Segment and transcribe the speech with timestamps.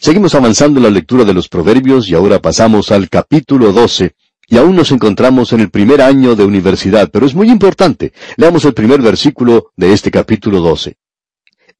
[0.00, 4.14] Seguimos avanzando en la lectura de los Proverbios y ahora pasamos al capítulo 12,
[4.48, 8.12] y aún nos encontramos en el primer año de universidad, pero es muy importante.
[8.36, 10.96] Leamos el primer versículo de este capítulo 12.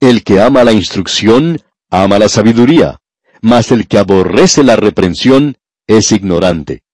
[0.01, 1.61] El que ama la instrucción,
[1.91, 3.01] ama la sabiduría,
[3.41, 6.85] mas el que aborrece la reprensión es ignorante.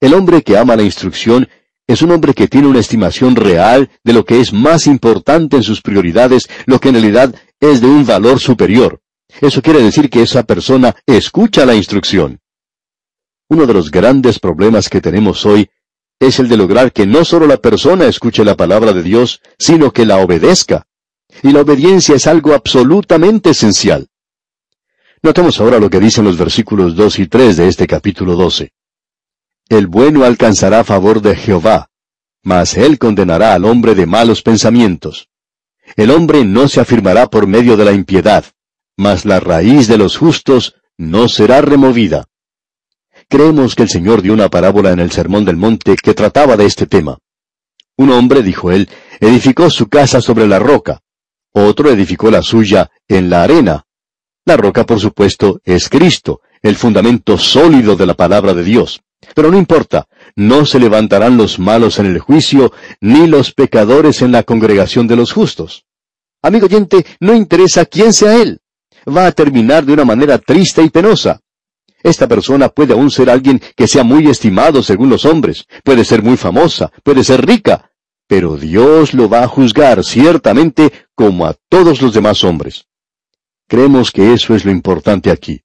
[0.00, 1.48] El hombre que ama la instrucción
[1.86, 5.62] es un hombre que tiene una estimación real de lo que es más importante en
[5.62, 9.00] sus prioridades, lo que en realidad es de un valor superior.
[9.40, 12.40] Eso quiere decir que esa persona escucha la instrucción.
[13.48, 15.68] Uno de los grandes problemas que tenemos hoy
[16.20, 19.92] es el de lograr que no solo la persona escuche la palabra de Dios, sino
[19.92, 20.86] que la obedezca.
[21.42, 24.08] Y la obediencia es algo absolutamente esencial.
[25.22, 28.72] Notemos ahora lo que dicen los versículos 2 y 3 de este capítulo 12.
[29.68, 31.90] El bueno alcanzará favor de Jehová,
[32.42, 35.28] mas él condenará al hombre de malos pensamientos.
[35.96, 38.44] El hombre no se afirmará por medio de la impiedad,
[38.96, 42.26] mas la raíz de los justos no será removida.
[43.28, 46.66] Creemos que el Señor dio una parábola en el Sermón del Monte que trataba de
[46.66, 47.18] este tema.
[47.96, 48.88] Un hombre, dijo él,
[49.20, 51.00] edificó su casa sobre la roca,
[51.52, 53.84] otro edificó la suya en la arena.
[54.44, 59.00] La roca, por supuesto, es Cristo, el fundamento sólido de la palabra de Dios.
[59.34, 64.32] Pero no importa, no se levantarán los malos en el juicio, ni los pecadores en
[64.32, 65.84] la congregación de los justos.
[66.42, 68.60] Amigo oyente, no interesa quién sea él.
[69.06, 71.40] Va a terminar de una manera triste y penosa.
[72.02, 76.22] Esta persona puede aún ser alguien que sea muy estimado según los hombres, puede ser
[76.22, 77.90] muy famosa, puede ser rica,
[78.26, 82.86] pero Dios lo va a juzgar ciertamente como a todos los demás hombres.
[83.68, 85.62] Creemos que eso es lo importante aquí.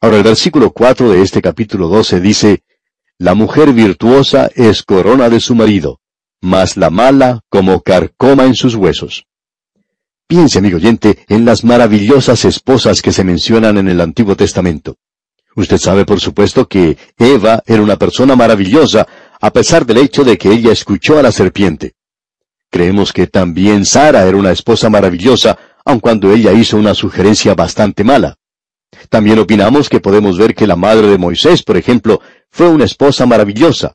[0.00, 2.62] Ahora el versículo 4 de este capítulo 12 dice,
[3.18, 6.00] La mujer virtuosa es corona de su marido,
[6.40, 9.26] mas la mala como carcoma en sus huesos.
[10.30, 14.94] Piense, amigo oyente, en las maravillosas esposas que se mencionan en el Antiguo Testamento.
[15.56, 19.08] Usted sabe, por supuesto, que Eva era una persona maravillosa,
[19.40, 21.94] a pesar del hecho de que ella escuchó a la serpiente.
[22.70, 28.04] Creemos que también Sara era una esposa maravillosa, aun cuando ella hizo una sugerencia bastante
[28.04, 28.36] mala.
[29.08, 32.20] También opinamos que podemos ver que la madre de Moisés, por ejemplo,
[32.52, 33.94] fue una esposa maravillosa.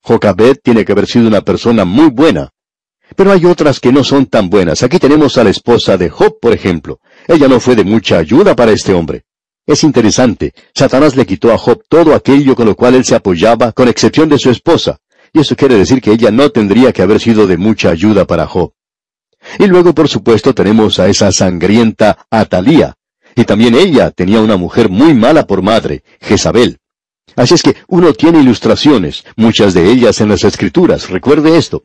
[0.00, 2.48] Jocabet tiene que haber sido una persona muy buena.
[3.14, 4.82] Pero hay otras que no son tan buenas.
[4.82, 7.00] Aquí tenemos a la esposa de Job, por ejemplo.
[7.28, 9.24] Ella no fue de mucha ayuda para este hombre.
[9.66, 13.72] Es interesante, Satanás le quitó a Job todo aquello con lo cual él se apoyaba,
[13.72, 14.98] con excepción de su esposa,
[15.32, 18.46] y eso quiere decir que ella no tendría que haber sido de mucha ayuda para
[18.46, 18.72] Job.
[19.58, 22.94] Y luego, por supuesto, tenemos a esa sangrienta Atalía,
[23.34, 26.78] y también ella tenía una mujer muy mala por madre, Jezabel.
[27.34, 31.82] Así es que uno tiene ilustraciones, muchas de ellas en las escrituras, recuerde esto.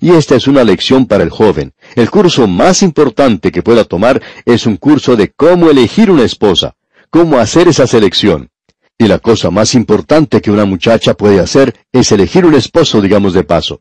[0.00, 1.72] Y esta es una lección para el joven.
[1.94, 6.74] El curso más importante que pueda tomar es un curso de cómo elegir una esposa,
[7.10, 8.50] cómo hacer esa selección.
[8.98, 13.34] Y la cosa más importante que una muchacha puede hacer es elegir un esposo, digamos
[13.34, 13.80] de paso.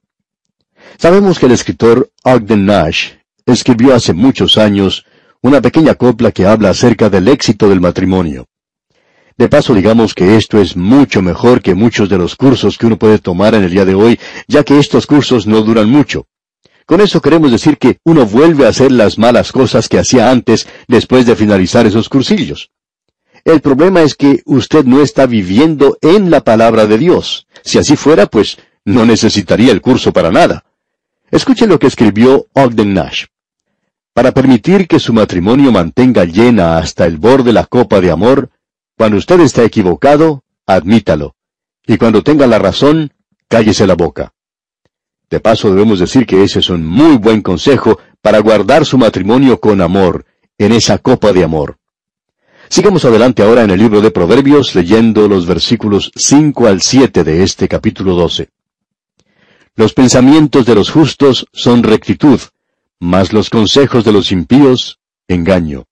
[0.98, 3.12] Sabemos que el escritor Ogden Nash
[3.46, 5.06] escribió hace muchos años
[5.42, 8.48] una pequeña copla que habla acerca del éxito del matrimonio.
[9.42, 13.00] De paso, digamos que esto es mucho mejor que muchos de los cursos que uno
[13.00, 16.28] puede tomar en el día de hoy, ya que estos cursos no duran mucho.
[16.86, 20.68] Con eso queremos decir que uno vuelve a hacer las malas cosas que hacía antes
[20.88, 22.70] después de finalizar esos cursillos.
[23.44, 27.48] El problema es que usted no está viviendo en la palabra de Dios.
[27.64, 30.66] Si así fuera, pues no necesitaría el curso para nada.
[31.32, 33.26] Escuche lo que escribió Ogden Nash.
[34.14, 38.52] Para permitir que su matrimonio mantenga llena hasta el borde la copa de amor,
[39.02, 41.34] cuando usted está equivocado, admítalo.
[41.88, 43.12] Y cuando tenga la razón,
[43.48, 44.36] cállese la boca.
[45.28, 49.60] De paso debemos decir que ese es un muy buen consejo para guardar su matrimonio
[49.60, 51.80] con amor, en esa copa de amor.
[52.70, 57.42] Sigamos adelante ahora en el libro de Proverbios leyendo los versículos 5 al 7 de
[57.42, 58.50] este capítulo 12.
[59.74, 62.40] Los pensamientos de los justos son rectitud,
[63.00, 65.88] mas los consejos de los impíos, engaño.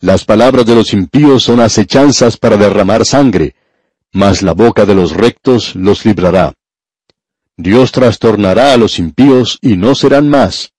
[0.00, 3.54] Las palabras de los impíos son acechanzas para derramar sangre,
[4.12, 6.54] mas la boca de los rectos los librará.
[7.56, 10.72] Dios trastornará a los impíos y no serán más,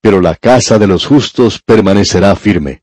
[0.00, 2.82] pero la casa de los justos permanecerá firme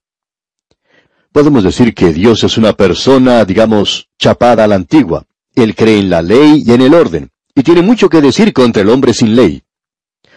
[1.34, 5.26] podemos decir que Dios es una persona, digamos, chapada a la antigua.
[5.56, 8.84] Él cree en la ley y en el orden, y tiene mucho que decir contra
[8.84, 9.64] el hombre sin ley.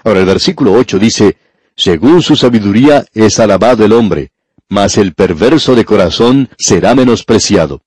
[0.02, 1.36] Ahora el versículo 8 dice,
[1.76, 4.32] Según su sabiduría es alabado el hombre,
[4.68, 7.82] mas el perverso de corazón será menospreciado.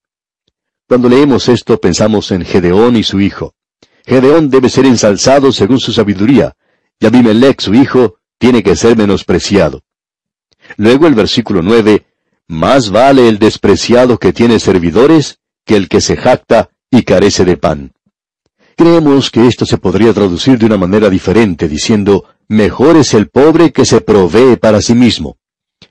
[0.88, 3.54] Cuando leemos esto pensamos en Gedeón y su hijo.
[4.06, 6.56] Gedeón debe ser ensalzado según su sabiduría,
[7.00, 9.84] y Abimelech, su hijo, tiene que ser menospreciado.
[10.78, 12.06] Luego el versículo 9
[12.48, 17.58] más vale el despreciado que tiene servidores que el que se jacta y carece de
[17.58, 17.92] pan.
[18.76, 23.72] Creemos que esto se podría traducir de una manera diferente, diciendo, mejor es el pobre
[23.72, 25.38] que se provee para sí mismo.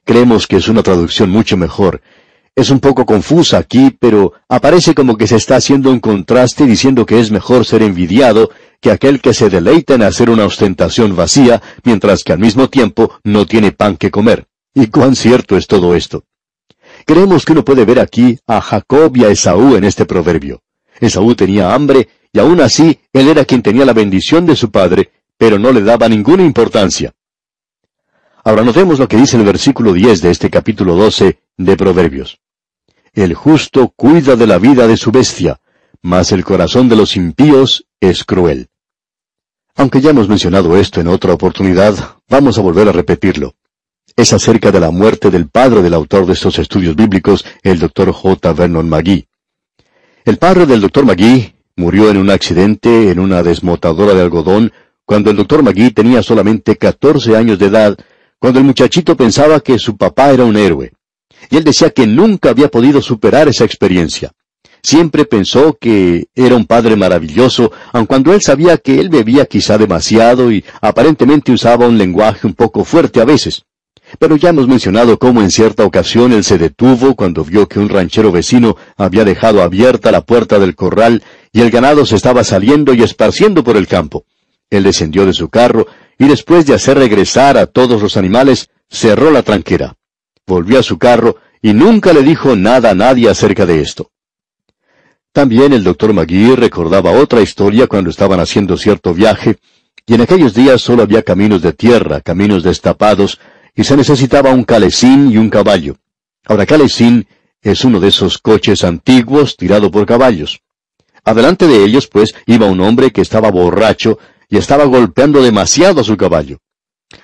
[0.08, 2.00] Creemos que es una traducción mucho mejor.
[2.56, 7.04] Es un poco confusa aquí, pero aparece como que se está haciendo un contraste diciendo
[7.04, 8.48] que es mejor ser envidiado
[8.80, 13.20] que aquel que se deleita en hacer una ostentación vacía, mientras que al mismo tiempo
[13.22, 14.46] no tiene pan que comer.
[14.72, 16.24] ¿Y cuán cierto es todo esto?
[17.04, 20.62] Creemos que uno puede ver aquí a Jacob y a Esaú en este proverbio.
[20.98, 25.10] Esaú tenía hambre y aún así él era quien tenía la bendición de su padre,
[25.36, 27.12] pero no le daba ninguna importancia.
[28.48, 32.40] Ahora notemos lo que dice el versículo 10 de este capítulo 12 de Proverbios.
[33.12, 35.60] El justo cuida de la vida de su bestia,
[36.00, 38.68] mas el corazón de los impíos es cruel.
[39.76, 41.94] Aunque ya hemos mencionado esto en otra oportunidad,
[42.26, 43.54] vamos a volver a repetirlo.
[44.16, 48.12] Es acerca de la muerte del padre del autor de estos estudios bíblicos, el Dr.
[48.12, 48.52] J.
[48.54, 49.28] Vernon McGee.
[50.24, 51.04] El padre del Dr.
[51.04, 54.72] McGee murió en un accidente en una desmotadora de algodón
[55.04, 55.62] cuando el Dr.
[55.62, 57.98] McGee tenía solamente 14 años de edad,
[58.38, 60.92] cuando el muchachito pensaba que su papá era un héroe.
[61.50, 64.32] Y él decía que nunca había podido superar esa experiencia.
[64.82, 69.76] Siempre pensó que era un padre maravilloso, aun cuando él sabía que él bebía quizá
[69.76, 73.64] demasiado y aparentemente usaba un lenguaje un poco fuerte a veces.
[74.18, 77.88] Pero ya hemos mencionado cómo en cierta ocasión él se detuvo cuando vio que un
[77.88, 82.94] ranchero vecino había dejado abierta la puerta del corral y el ganado se estaba saliendo
[82.94, 84.24] y esparciendo por el campo.
[84.70, 85.86] Él descendió de su carro
[86.18, 89.96] y después de hacer regresar a todos los animales, cerró la tranquera.
[90.46, 94.10] Volvió a su carro y nunca le dijo nada a nadie acerca de esto.
[95.32, 99.58] También el doctor McGee recordaba otra historia cuando estaban haciendo cierto viaje,
[100.06, 103.38] y en aquellos días solo había caminos de tierra, caminos destapados,
[103.74, 105.96] y se necesitaba un calesín y un caballo.
[106.46, 107.28] Ahora, calesín
[107.62, 110.60] es uno de esos coches antiguos tirado por caballos.
[111.24, 114.18] Adelante de ellos, pues, iba un hombre que estaba borracho
[114.48, 116.58] y estaba golpeando demasiado a su caballo.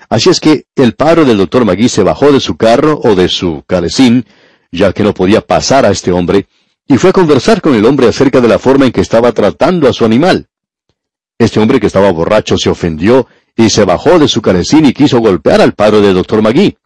[0.09, 3.29] Así es que el padre del doctor Magui se bajó de su carro o de
[3.29, 4.27] su calesín,
[4.71, 6.47] ya que no podía pasar a este hombre,
[6.87, 9.89] y fue a conversar con el hombre acerca de la forma en que estaba tratando
[9.89, 10.49] a su animal.
[11.39, 15.21] Este hombre que estaba borracho se ofendió y se bajó de su calesín y quiso
[15.21, 16.77] golpear al padre del doctor Magui.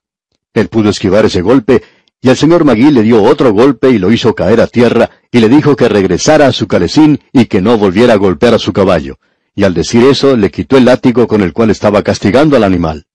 [0.55, 1.83] Él pudo esquivar ese golpe,
[2.21, 5.41] y el señor Magui le dio otro golpe y lo hizo caer a tierra, y
[5.41, 8.73] le dijo que regresara a su calesín y que no volviera a golpear a su
[8.73, 9.19] caballo.
[9.59, 13.07] Y al decir eso, le quitó el látigo con el cual estaba castigando al animal.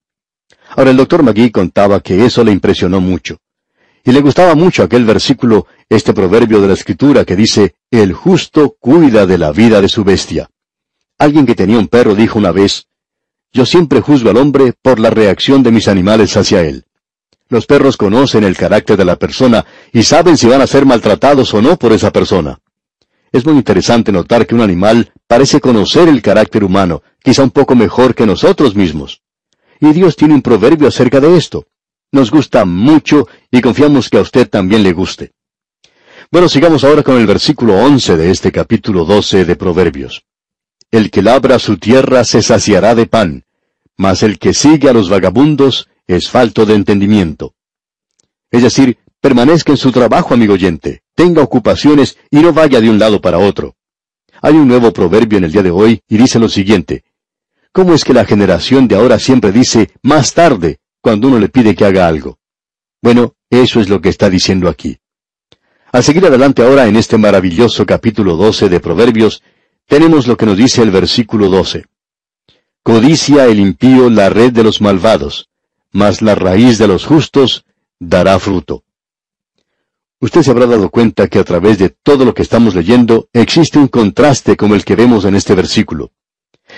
[0.76, 3.38] Ahora el doctor Magui contaba que eso le impresionó mucho.
[4.04, 8.76] Y le gustaba mucho aquel versículo, este proverbio de la escritura que dice, El justo
[8.78, 10.50] cuida de la vida de su bestia.
[11.18, 12.88] Alguien que tenía un perro dijo una vez,
[13.54, 16.84] Yo siempre juzgo al hombre por la reacción de mis animales hacia él.
[17.48, 21.54] Los perros conocen el carácter de la persona y saben si van a ser maltratados
[21.54, 22.60] o no por esa persona.
[23.34, 27.76] Es muy interesante notar que un animal parece conocer el carácter humano, quizá un poco
[27.76, 29.22] mejor que nosotros mismos.
[29.82, 31.68] Y Dios tiene un proverbio acerca de esto
[32.14, 35.32] nos gusta mucho y confiamos que a usted también le guste.
[36.32, 40.24] Bueno, sigamos ahora con el versículo 11 de este capítulo 12 de Proverbios.
[40.92, 43.46] El que labra su tierra se saciará de pan,
[43.98, 47.56] mas el que sigue a los vagabundos es falto de entendimiento.
[48.52, 53.00] Es decir, permanezca en su trabajo, amigo oyente, tenga ocupaciones y no vaya de un
[53.00, 53.76] lado para otro.
[54.42, 57.04] Hay un nuevo proverbio en el día de hoy y dice lo siguiente.
[57.72, 61.76] ¿Cómo es que la generación de ahora siempre dice más tarde cuando uno le pide
[61.76, 62.40] que haga algo.
[63.02, 65.00] Bueno, eso es lo que está diciendo aquí.
[65.92, 69.44] Al seguir adelante ahora en este maravilloso capítulo 12 de Proverbios,
[69.86, 71.86] tenemos lo que nos dice el versículo 12.
[72.84, 75.50] Codicia el impío la red de los malvados,
[75.92, 77.66] mas la raíz de los justos
[78.00, 78.86] dará fruto.
[80.24, 83.78] Usted se habrá dado cuenta que a través de todo lo que estamos leyendo existe
[83.78, 86.14] un contraste como el que vemos en este versículo.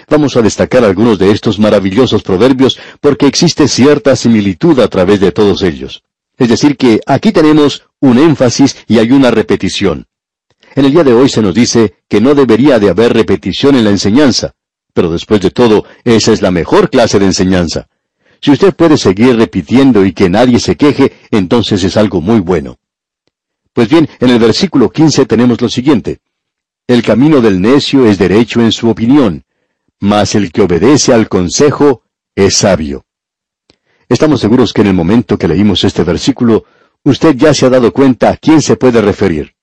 [0.10, 5.32] Vamos a destacar algunos de estos maravillosos proverbios porque existe cierta similitud a través de
[5.32, 6.02] todos ellos.
[6.40, 10.08] Es decir, que aquí tenemos un énfasis y hay una repetición.
[10.74, 13.84] En el día de hoy se nos dice que no debería de haber repetición en
[13.84, 14.56] la enseñanza,
[14.92, 17.90] pero después de todo, esa es la mejor clase de enseñanza.
[18.42, 22.80] Si usted puede seguir repitiendo y que nadie se queje, entonces es algo muy bueno.
[23.76, 26.20] Pues bien, en el versículo 15 tenemos lo siguiente.
[26.88, 29.44] El camino del necio es derecho en su opinión,
[30.00, 32.04] mas el que obedece al consejo
[32.36, 33.04] es sabio.
[34.08, 36.64] Estamos seguros que en el momento que leímos este versículo,
[37.04, 39.56] usted ya se ha dado cuenta a quién se puede referir.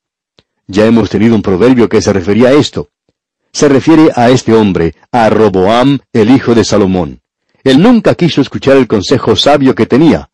[0.66, 2.90] Ya hemos tenido un proverbio que se refería a esto.
[3.50, 7.22] Se refiere a este hombre, a Roboam, el hijo de Salomón.
[7.64, 10.28] Él nunca quiso escuchar el consejo sabio que tenía.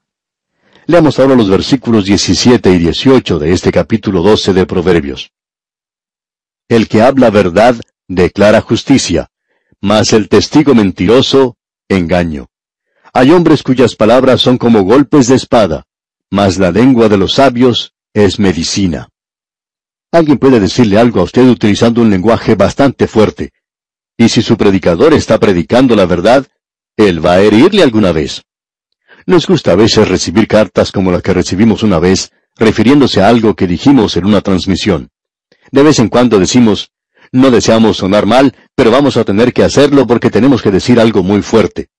[0.90, 5.33] Leamos ahora los versículos 17 y 18 de este capítulo 12 de Proverbios.
[6.66, 7.76] El que habla verdad
[8.07, 9.28] declara justicia,
[9.83, 11.59] mas el testigo mentiroso,
[11.90, 12.47] engaño.
[13.12, 15.85] Hay hombres cuyas palabras son como golpes de espada,
[16.30, 19.11] mas la lengua de los sabios es medicina.
[20.11, 23.52] Alguien puede decirle algo a usted utilizando un lenguaje bastante fuerte.
[24.16, 26.47] Y si su predicador está predicando la verdad,
[26.97, 28.42] él va a herirle alguna vez.
[29.28, 33.54] Nos gusta a veces recibir cartas como la que recibimos una vez, refiriéndose a algo
[33.54, 35.11] que dijimos en una transmisión.
[35.70, 36.92] De vez en cuando decimos,
[37.30, 41.23] no deseamos sonar mal, pero vamos a tener que hacerlo porque tenemos que decir algo
[41.23, 41.90] muy fuerte.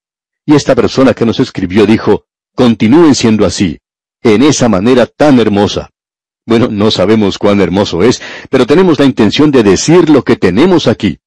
[0.43, 3.77] Y esta persona que nos escribió dijo, continúen siendo así,
[4.23, 5.91] en esa manera tan hermosa.
[6.47, 10.87] Bueno, no sabemos cuán hermoso es, pero tenemos la intención de decir lo que tenemos
[10.87, 11.19] aquí.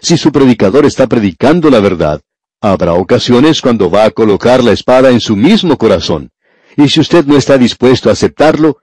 [0.00, 2.22] Si su predicador está predicando la verdad,
[2.64, 6.30] Habrá ocasiones cuando va a colocar la espada en su mismo corazón.
[6.76, 8.78] Y si usted no está dispuesto a aceptarlo,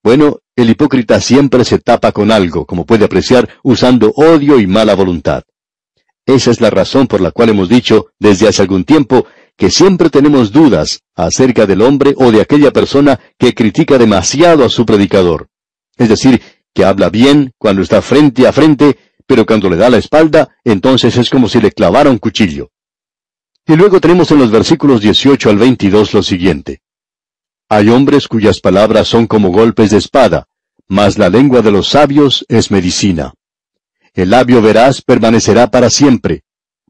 [0.00, 4.94] bueno, el hipócrita siempre se tapa con algo, como puede apreciar, usando odio y mala
[4.94, 5.42] voluntad.
[6.24, 9.26] Esa es la razón por la cual hemos dicho desde hace algún tiempo
[9.56, 14.68] que siempre tenemos dudas acerca del hombre o de aquella persona que critica demasiado a
[14.68, 15.48] su predicador.
[15.96, 16.40] Es decir,
[16.72, 21.16] que habla bien cuando está frente a frente, pero cuando le da la espalda, entonces
[21.16, 22.70] es como si le clavara un cuchillo.
[23.70, 26.80] Y luego tenemos en los versículos 18 al 22 lo siguiente.
[27.68, 30.48] Hay hombres cuyas palabras son como golpes de espada,
[30.88, 33.32] mas la lengua de los sabios es medicina.
[34.12, 36.42] El labio veraz permanecerá para siempre,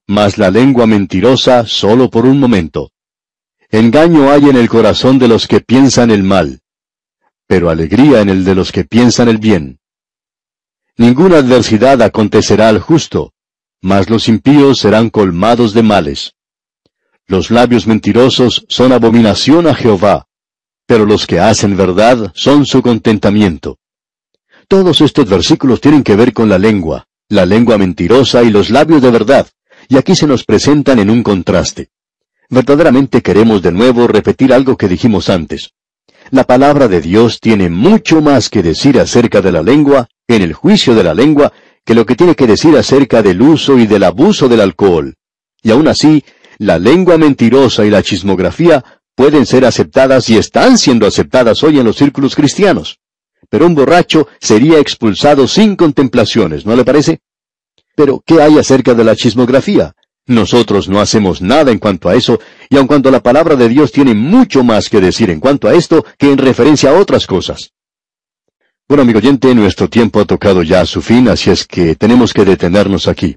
[0.06, 2.92] mas la lengua mentirosa solo por un momento.
[3.68, 6.60] Engaño hay en el corazón de los que piensan el mal,
[7.46, 9.80] pero alegría en el de los que piensan el bien.
[10.96, 13.34] Ninguna adversidad acontecerá al justo,
[13.82, 16.32] mas los impíos serán colmados de males.
[17.30, 20.26] Los labios mentirosos son abominación a Jehová,
[20.84, 23.78] pero los que hacen verdad son su contentamiento.
[24.66, 29.00] Todos estos versículos tienen que ver con la lengua, la lengua mentirosa y los labios
[29.00, 29.46] de verdad,
[29.88, 31.90] y aquí se nos presentan en un contraste.
[32.49, 35.70] Verdaderamente queremos de nuevo repetir algo que dijimos antes.
[36.32, 40.52] La palabra de Dios tiene mucho más que decir acerca de la lengua, en el
[40.52, 41.52] juicio de la lengua,
[41.84, 45.14] que lo que tiene que decir acerca del uso y del abuso del alcohol.
[45.62, 46.25] Y aún así,
[46.61, 51.87] la lengua mentirosa y la chismografía pueden ser aceptadas y están siendo aceptadas hoy en
[51.87, 52.99] los círculos cristianos.
[53.49, 57.21] Pero un borracho sería expulsado sin contemplaciones, ¿no le parece?
[57.97, 59.95] Pero, ¿qué hay acerca de la chismografía?
[60.26, 62.38] Nosotros no hacemos nada en cuanto a eso,
[62.69, 65.75] y aun cuando la palabra de Dios tiene mucho más que decir en cuanto a
[65.75, 67.73] esto que en referencia a otras cosas.
[68.87, 72.35] Bueno, amigo oyente, nuestro tiempo ha tocado ya a su fin, así es que tenemos
[72.35, 73.37] que detenernos aquí.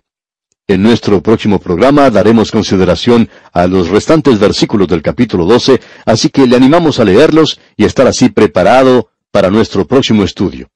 [0.66, 6.48] En nuestro próximo programa daremos consideración a los restantes versículos del capítulo 12, así que
[6.48, 10.70] le animamos a leerlos y estar así preparado para nuestro próximo estudio.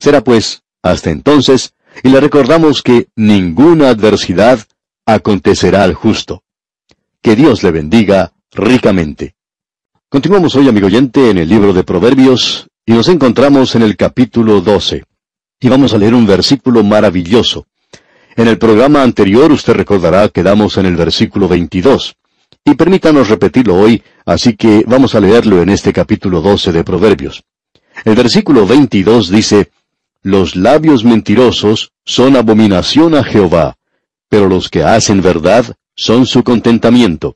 [0.00, 4.58] Será pues, hasta entonces, y le recordamos que ninguna adversidad
[5.06, 6.42] acontecerá al justo.
[7.22, 9.36] Que Dios le bendiga ricamente.
[10.08, 14.60] Continuamos hoy, amigo oyente, en el libro de Proverbios, y nos encontramos en el capítulo
[14.60, 15.04] 12.
[15.60, 17.66] Y vamos a leer un versículo maravilloso.
[18.38, 22.14] En el programa anterior usted recordará que damos en el versículo 22.
[22.64, 27.42] Y permítanos repetirlo hoy, así que vamos a leerlo en este capítulo 12 de Proverbios.
[28.04, 29.72] El versículo 22 dice,
[30.22, 33.76] Los labios mentirosos son abominación a Jehová,
[34.28, 37.34] pero los que hacen verdad son su contentamiento.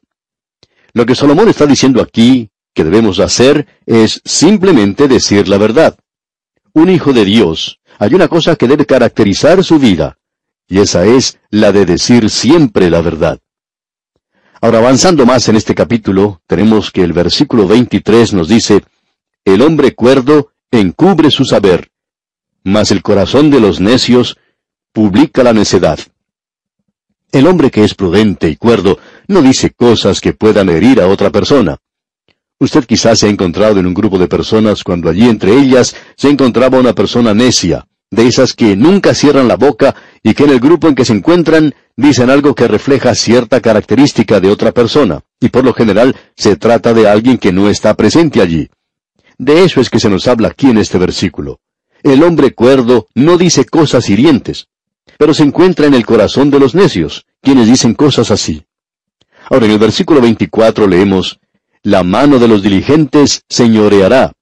[0.93, 5.99] Lo que Salomón está diciendo aquí que debemos hacer es simplemente decir la verdad.
[6.75, 10.17] Un hijo de Dios, hay una cosa que debe caracterizar su vida,
[10.69, 13.39] y esa es la de decir siempre la verdad.
[14.61, 18.85] Ahora, avanzando más en este capítulo, tenemos que el versículo 23 nos dice,
[19.45, 21.91] El hombre cuerdo encubre su saber,
[22.63, 24.39] mas el corazón de los necios
[24.93, 25.99] publica la necedad.
[27.33, 31.31] El hombre que es prudente y cuerdo no dice cosas que puedan herir a otra
[31.31, 31.79] persona.
[32.61, 36.29] Usted quizás se ha encontrado en un grupo de personas cuando allí entre ellas se
[36.29, 40.61] encontraba una persona necia, de esas que nunca cierran la boca y que en el
[40.61, 45.49] grupo en que se encuentran dicen algo que refleja cierta característica de otra persona, y
[45.49, 48.69] por lo general se trata de alguien que no está presente allí.
[49.39, 51.61] De eso es que se nos habla aquí en este versículo.
[52.03, 54.67] El hombre cuerdo no dice cosas hirientes,
[55.17, 58.63] pero se encuentra en el corazón de los necios, quienes dicen cosas así.
[59.49, 61.41] Ahora en el versículo 24 leemos,
[61.83, 64.33] La mano de los diligentes señoreará,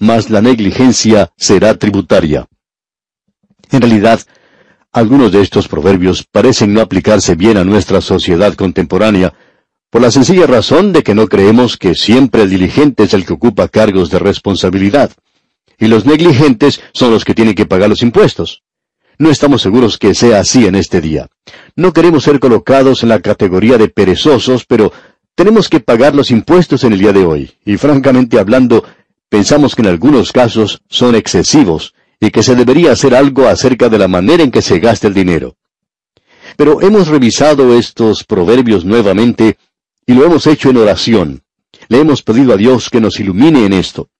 [0.00, 2.48] mas la negligencia será tributaria.
[3.72, 4.20] En realidad,
[4.92, 9.32] algunos de estos proverbios parecen no aplicarse bien a nuestra sociedad contemporánea,
[9.90, 13.32] por la sencilla razón de que no creemos que siempre el diligente es el que
[13.32, 15.12] ocupa cargos de responsabilidad,
[15.78, 18.62] y los negligentes son los que tienen que pagar los impuestos.
[19.18, 21.28] No estamos seguros que sea así en este día.
[21.76, 24.92] No queremos ser colocados en la categoría de perezosos, pero
[25.34, 28.84] tenemos que pagar los impuestos en el día de hoy, y francamente hablando,
[29.28, 33.98] pensamos que en algunos casos son excesivos, y que se debería hacer algo acerca de
[33.98, 35.56] la manera en que se gasta el dinero.
[36.56, 39.56] Pero hemos revisado estos proverbios nuevamente
[40.06, 41.42] y lo hemos hecho en oración.
[41.88, 44.10] Le hemos pedido a Dios que nos ilumine en esto.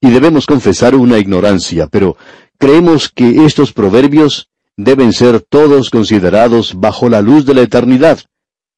[0.00, 2.16] Y debemos confesar una ignorancia, pero
[2.58, 8.20] creemos que estos proverbios deben ser todos considerados bajo la luz de la eternidad,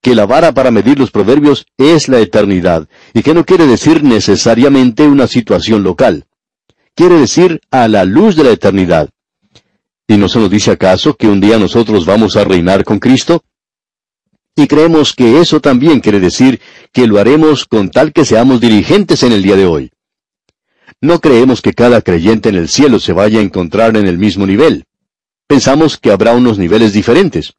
[0.02, 4.02] que la vara para medir los proverbios es la eternidad, y que no quiere decir
[4.02, 6.26] necesariamente una situación local.
[6.94, 9.10] Quiere decir a la luz de la eternidad.
[10.06, 13.42] ¿Y no se nos dice acaso que un día nosotros vamos a reinar con Cristo?
[14.54, 16.60] Y creemos que eso también quiere decir
[16.92, 19.90] que lo haremos con tal que seamos dirigentes en el día de hoy.
[21.00, 24.46] No creemos que cada creyente en el cielo se vaya a encontrar en el mismo
[24.46, 24.84] nivel.
[25.48, 27.54] Pensamos que habrá unos niveles diferentes.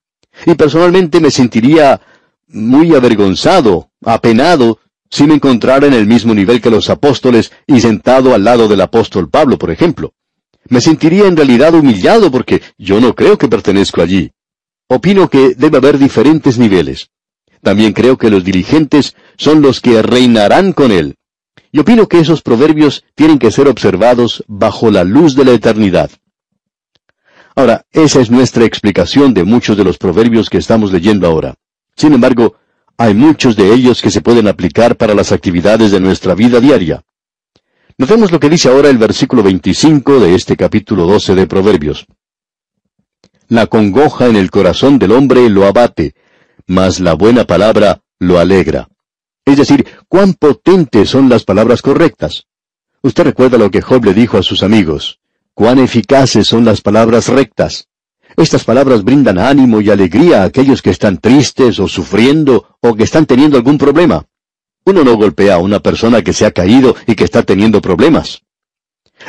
[0.46, 2.00] Y personalmente me sentiría
[2.48, 8.34] muy avergonzado, apenado, si me encontrara en el mismo nivel que los apóstoles y sentado
[8.34, 10.14] al lado del apóstol Pablo, por ejemplo.
[10.68, 14.32] Me sentiría en realidad humillado porque yo no creo que pertenezco allí.
[14.88, 17.10] Opino que debe haber diferentes niveles.
[17.62, 21.16] También creo que los dirigentes son los que reinarán con él.
[21.72, 26.10] Y opino que esos proverbios tienen que ser observados bajo la luz de la eternidad.
[27.56, 31.56] Ahora, esa es nuestra explicación de muchos de los proverbios que estamos leyendo ahora.
[31.96, 32.56] Sin embargo,
[32.98, 37.04] hay muchos de ellos que se pueden aplicar para las actividades de nuestra vida diaria.
[37.98, 42.06] Notemos lo que dice ahora el versículo 25 de este capítulo 12 de Proverbios.
[43.48, 46.16] La congoja en el corazón del hombre lo abate,
[46.68, 48.90] mas la buena palabra lo alegra.
[49.46, 52.48] Es decir, cuán potentes son las palabras correctas.
[53.04, 55.20] Usted recuerda lo que Job le dijo a sus amigos.
[55.54, 57.88] Cuán eficaces son las palabras rectas.
[58.38, 63.04] Estas palabras brindan ánimo y alegría a aquellos que están tristes o sufriendo o que
[63.04, 64.26] están teniendo algún problema.
[64.84, 68.42] Uno no golpea a una persona que se ha caído y que está teniendo problemas.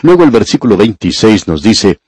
[0.03, 2.01] Luego el versículo 26 nos dice,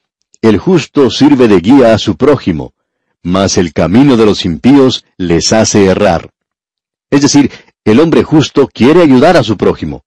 [0.43, 2.75] El justo sirve de guía a su prójimo,
[3.23, 6.31] mas el camino de los impíos les hace errar.
[7.11, 7.51] Es decir,
[7.85, 10.05] el hombre justo quiere ayudar a su prójimo.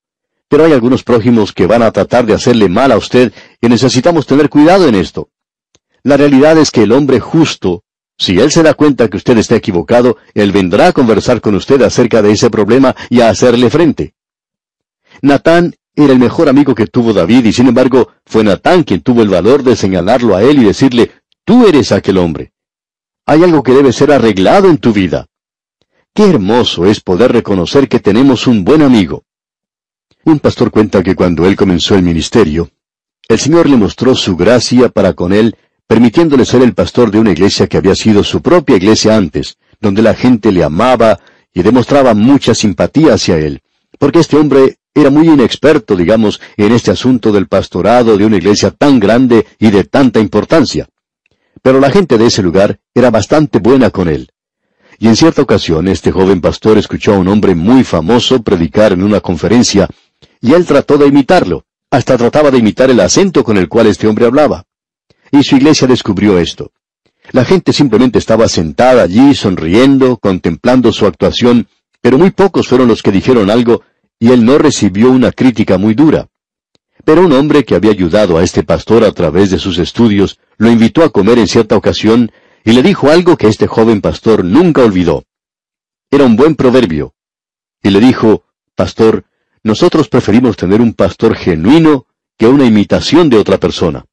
[0.50, 4.28] Pero hay algunos prójimos que van a tratar de hacerle mal a usted y necesitamos
[4.28, 5.30] tener cuidado en esto.
[6.04, 7.84] La realidad es que el hombre justo
[8.22, 11.82] si él se da cuenta que usted está equivocado, él vendrá a conversar con usted
[11.82, 14.14] acerca de ese problema y a hacerle frente.
[15.24, 19.24] Natán era el mejor amigo que tuvo David y sin embargo fue Natán quien tuvo
[19.24, 21.10] el valor de señalarlo a él y decirle,
[21.44, 22.54] tú eres aquel hombre.
[23.26, 25.26] Hay algo que debe ser arreglado en tu vida.
[26.14, 29.24] Qué hermoso es poder reconocer que tenemos un buen amigo.
[30.26, 32.70] Un pastor cuenta que cuando él comenzó el ministerio,
[33.28, 35.56] el Señor le mostró su gracia para con él
[35.92, 40.02] permitiéndole ser el pastor de una iglesia que había sido su propia iglesia antes, donde
[40.02, 41.20] la gente le amaba
[41.54, 43.60] y demostraba mucha simpatía hacia él,
[44.00, 48.72] porque este hombre era muy inexperto, digamos, en este asunto del pastorado de una iglesia
[48.72, 50.88] tan grande y de tanta importancia.
[51.62, 54.30] Pero la gente de ese lugar era bastante buena con él.
[54.98, 59.04] Y en cierta ocasión este joven pastor escuchó a un hombre muy famoso predicar en
[59.04, 59.90] una conferencia,
[60.40, 64.08] y él trató de imitarlo, hasta trataba de imitar el acento con el cual este
[64.08, 64.64] hombre hablaba.
[65.32, 66.72] Y su iglesia descubrió esto.
[67.32, 71.68] La gente simplemente estaba sentada allí, sonriendo, contemplando su actuación,
[72.02, 73.82] pero muy pocos fueron los que dijeron algo,
[74.20, 76.28] y él no recibió una crítica muy dura.
[77.06, 80.70] Pero un hombre que había ayudado a este pastor a través de sus estudios, lo
[80.70, 82.32] invitó a comer en cierta ocasión,
[82.66, 85.24] y le dijo algo que este joven pastor nunca olvidó.
[86.12, 87.14] Era un buen proverbio.
[87.82, 88.44] Y le dijo,
[88.76, 89.24] Pastor,
[89.64, 92.06] nosotros preferimos tener un pastor genuino
[92.38, 94.06] que una imitación de otra persona.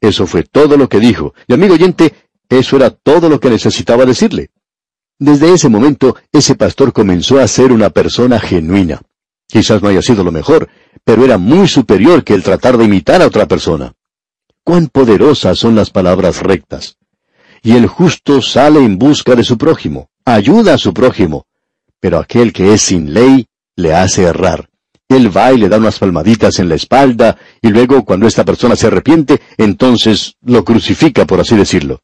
[0.00, 1.34] Eso fue todo lo que dijo.
[1.46, 2.14] Y amigo oyente,
[2.48, 4.50] eso era todo lo que necesitaba decirle.
[5.18, 9.00] Desde ese momento, ese pastor comenzó a ser una persona genuina.
[9.48, 10.68] Quizás no haya sido lo mejor,
[11.04, 13.94] pero era muy superior que el tratar de imitar a otra persona.
[14.62, 16.98] Cuán poderosas son las palabras rectas.
[17.62, 21.46] Y el justo sale en busca de su prójimo, ayuda a su prójimo,
[21.98, 24.68] pero aquel que es sin ley le hace errar.
[25.08, 28.76] Él va y le da unas palmaditas en la espalda, y luego cuando esta persona
[28.76, 32.02] se arrepiente, entonces lo crucifica, por así decirlo.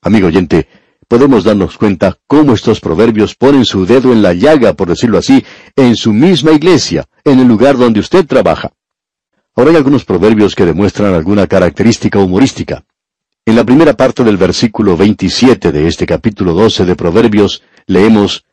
[0.00, 0.68] Amigo oyente,
[1.08, 5.44] podemos darnos cuenta cómo estos proverbios ponen su dedo en la llaga, por decirlo así,
[5.74, 8.72] en su misma iglesia, en el lugar donde usted trabaja.
[9.56, 12.84] Ahora hay algunos proverbios que demuestran alguna característica humorística.
[13.44, 18.44] En la primera parte del versículo 27 de este capítulo 12 de Proverbios leemos,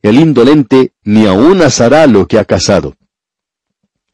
[0.00, 2.96] el indolente ni aún asará lo que ha cazado.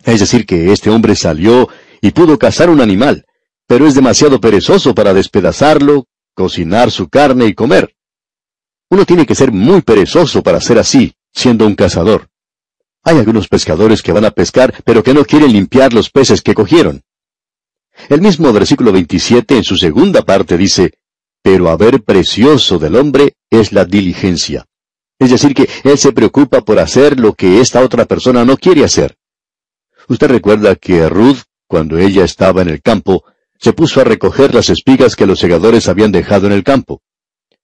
[0.07, 1.69] Es decir, que este hombre salió
[2.01, 3.27] y pudo cazar un animal,
[3.67, 7.97] pero es demasiado perezoso para despedazarlo, cocinar su carne y comer.
[8.89, 12.29] Uno tiene que ser muy perezoso para ser así, siendo un cazador.
[13.03, 16.55] Hay algunos pescadores que van a pescar, pero que no quieren limpiar los peces que
[16.55, 17.03] cogieron.
[18.09, 20.93] El mismo versículo 27 en su segunda parte dice,
[21.43, 24.67] Pero haber precioso del hombre es la diligencia.
[25.19, 28.85] Es decir, que él se preocupa por hacer lo que esta otra persona no quiere
[28.85, 29.17] hacer.
[30.09, 33.25] Usted recuerda que Ruth, cuando ella estaba en el campo,
[33.59, 37.03] se puso a recoger las espigas que los segadores habían dejado en el campo.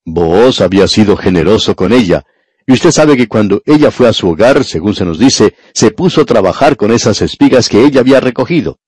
[0.04, 2.24] Booz había sido generoso con ella,
[2.66, 5.90] y usted sabe que cuando ella fue a su hogar, según se nos dice, se
[5.90, 8.78] puso a trabajar con esas espigas que ella había recogido.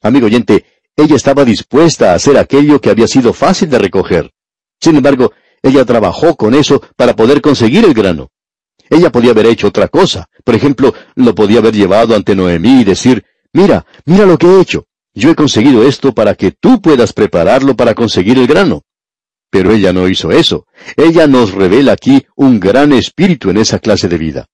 [0.00, 0.64] Amigo oyente,
[0.96, 4.30] ella estaba dispuesta a hacer aquello que había sido fácil de recoger.
[4.80, 8.30] Sin embargo, ella trabajó con eso para poder conseguir el grano.
[8.90, 10.28] Ella podía haber hecho otra cosa.
[10.44, 14.60] Por ejemplo, lo podía haber llevado ante Noemí y decir, mira, mira lo que he
[14.60, 14.86] hecho.
[15.14, 18.82] Yo he conseguido esto para que tú puedas prepararlo para conseguir el grano.
[19.50, 20.66] Pero ella no hizo eso.
[20.96, 24.46] Ella nos revela aquí un gran espíritu en esa clase de vida.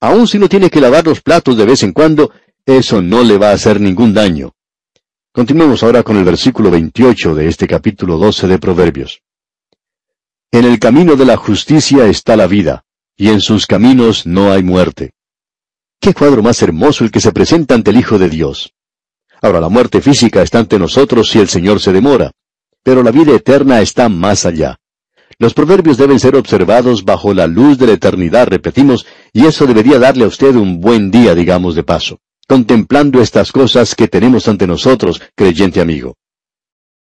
[0.00, 2.32] Aun si no tiene que lavar los platos de vez en cuando,
[2.66, 4.52] eso no le va a hacer ningún daño.
[5.30, 9.22] Continuemos ahora con el versículo 28 de este capítulo 12 de Proverbios.
[10.50, 12.84] En el camino de la justicia está la vida,
[13.16, 15.12] y en sus caminos no hay muerte.
[16.00, 18.74] Qué cuadro más hermoso el que se presenta ante el Hijo de Dios.
[19.40, 22.32] Ahora la muerte física está ante nosotros si el Señor se demora,
[22.82, 24.78] pero la vida eterna está más allá.
[25.38, 29.98] Los proverbios deben ser observados bajo la luz de la eternidad, repetimos, y eso debería
[29.98, 34.66] darle a usted un buen día, digamos de paso, contemplando estas cosas que tenemos ante
[34.66, 36.16] nosotros, creyente amigo.